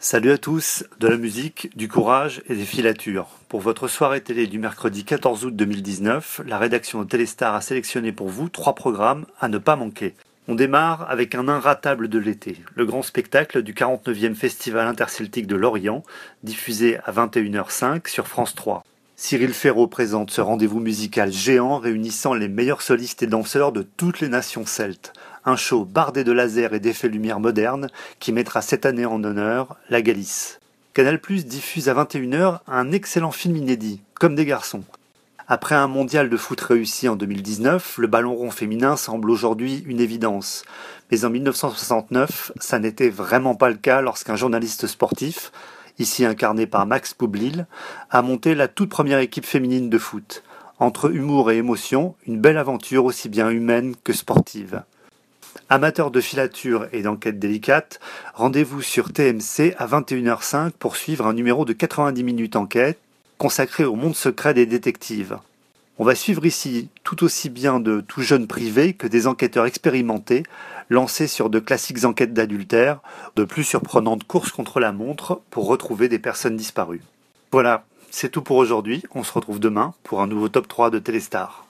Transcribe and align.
Salut 0.00 0.30
à 0.30 0.38
tous, 0.38 0.84
de 1.00 1.08
la 1.08 1.16
musique, 1.16 1.76
du 1.76 1.88
courage 1.88 2.40
et 2.48 2.54
des 2.54 2.64
filatures. 2.64 3.26
Pour 3.48 3.60
votre 3.60 3.88
soirée 3.88 4.20
télé 4.20 4.46
du 4.46 4.60
mercredi 4.60 5.04
14 5.04 5.46
août 5.46 5.56
2019, 5.56 6.42
la 6.46 6.56
rédaction 6.56 7.02
de 7.02 7.08
Téléstar 7.08 7.56
a 7.56 7.60
sélectionné 7.60 8.12
pour 8.12 8.28
vous 8.28 8.48
trois 8.48 8.76
programmes 8.76 9.26
à 9.40 9.48
ne 9.48 9.58
pas 9.58 9.74
manquer. 9.74 10.14
On 10.46 10.54
démarre 10.54 11.10
avec 11.10 11.34
un 11.34 11.48
inratable 11.48 12.06
de 12.06 12.20
l'été, 12.20 12.62
le 12.76 12.86
grand 12.86 13.02
spectacle 13.02 13.62
du 13.62 13.74
49e 13.74 14.36
Festival 14.36 14.86
interceltique 14.86 15.48
de 15.48 15.56
Lorient, 15.56 16.04
diffusé 16.44 16.98
à 16.98 17.10
21h05 17.10 18.08
sur 18.08 18.28
France 18.28 18.54
3. 18.54 18.84
Cyril 19.16 19.52
Ferraud 19.52 19.88
présente 19.88 20.30
ce 20.30 20.40
rendez-vous 20.40 20.78
musical 20.78 21.32
géant 21.32 21.78
réunissant 21.78 22.34
les 22.34 22.46
meilleurs 22.46 22.82
solistes 22.82 23.24
et 23.24 23.26
danseurs 23.26 23.72
de 23.72 23.82
toutes 23.82 24.20
les 24.20 24.28
nations 24.28 24.64
celtes 24.64 25.12
un 25.48 25.56
show 25.56 25.84
bardé 25.84 26.24
de 26.24 26.32
lasers 26.32 26.74
et 26.74 26.80
d'effets 26.80 27.08
lumière 27.08 27.40
modernes 27.40 27.88
qui 28.20 28.32
mettra 28.32 28.60
cette 28.60 28.84
année 28.84 29.06
en 29.06 29.24
honneur 29.24 29.76
la 29.88 30.02
Galice. 30.02 30.60
Canal 30.92 31.20
Plus 31.20 31.46
diffuse 31.46 31.88
à 31.88 31.94
21h 31.94 32.60
un 32.66 32.92
excellent 32.92 33.30
film 33.30 33.56
inédit, 33.56 34.02
Comme 34.14 34.34
des 34.34 34.44
garçons. 34.44 34.84
Après 35.46 35.74
un 35.74 35.86
mondial 35.86 36.28
de 36.28 36.36
foot 36.36 36.60
réussi 36.60 37.08
en 37.08 37.16
2019, 37.16 37.96
le 37.96 38.06
ballon 38.06 38.34
rond 38.34 38.50
féminin 38.50 38.96
semble 38.96 39.30
aujourd'hui 39.30 39.82
une 39.86 40.00
évidence. 40.00 40.64
Mais 41.10 41.24
en 41.24 41.30
1969, 41.30 42.52
ça 42.60 42.78
n'était 42.78 43.08
vraiment 43.08 43.54
pas 43.54 43.70
le 43.70 43.76
cas 43.76 44.02
lorsqu'un 44.02 44.36
journaliste 44.36 44.86
sportif, 44.86 45.50
ici 45.98 46.26
incarné 46.26 46.66
par 46.66 46.84
Max 46.84 47.14
Boublil, 47.18 47.66
a 48.10 48.20
monté 48.20 48.54
la 48.54 48.68
toute 48.68 48.90
première 48.90 49.20
équipe 49.20 49.46
féminine 49.46 49.88
de 49.88 49.98
foot. 49.98 50.42
Entre 50.78 51.10
humour 51.10 51.50
et 51.50 51.56
émotion, 51.56 52.14
une 52.26 52.38
belle 52.38 52.58
aventure 52.58 53.06
aussi 53.06 53.30
bien 53.30 53.48
humaine 53.48 53.94
que 54.04 54.12
sportive. 54.12 54.82
Amateurs 55.68 56.10
de 56.10 56.20
filature 56.20 56.86
et 56.92 57.02
d'enquête 57.02 57.38
délicate, 57.38 58.00
rendez-vous 58.34 58.82
sur 58.82 59.12
TMC 59.12 59.74
à 59.78 59.86
21h05 59.86 60.70
pour 60.78 60.96
suivre 60.96 61.26
un 61.26 61.34
numéro 61.34 61.64
de 61.64 61.72
90 61.72 62.24
minutes 62.24 62.56
enquête 62.56 62.98
consacré 63.38 63.84
au 63.84 63.94
monde 63.94 64.16
secret 64.16 64.54
des 64.54 64.66
détectives. 64.66 65.38
On 65.98 66.04
va 66.04 66.14
suivre 66.14 66.46
ici 66.46 66.88
tout 67.04 67.24
aussi 67.24 67.50
bien 67.50 67.80
de 67.80 68.00
tout 68.00 68.22
jeunes 68.22 68.46
privés 68.46 68.94
que 68.94 69.06
des 69.06 69.26
enquêteurs 69.26 69.66
expérimentés 69.66 70.44
lancés 70.90 71.26
sur 71.26 71.50
de 71.50 71.58
classiques 71.58 72.04
enquêtes 72.04 72.32
d'adultère, 72.32 73.00
de 73.36 73.44
plus 73.44 73.64
surprenantes 73.64 74.24
courses 74.24 74.52
contre 74.52 74.80
la 74.80 74.92
montre 74.92 75.40
pour 75.50 75.66
retrouver 75.66 76.08
des 76.08 76.18
personnes 76.18 76.56
disparues. 76.56 77.02
Voilà, 77.52 77.84
c'est 78.10 78.30
tout 78.30 78.42
pour 78.42 78.56
aujourd'hui. 78.56 79.02
On 79.14 79.24
se 79.24 79.32
retrouve 79.32 79.60
demain 79.60 79.94
pour 80.02 80.22
un 80.22 80.26
nouveau 80.26 80.48
top 80.48 80.68
3 80.68 80.90
de 80.90 80.98
Téléstar. 80.98 81.67